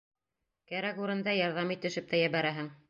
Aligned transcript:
Кәрәк 0.71 1.03
урында 1.03 1.37
ярҙам 1.41 1.77
итешеп 1.79 2.13
тә 2.15 2.25
ебәрәһең. 2.29 2.77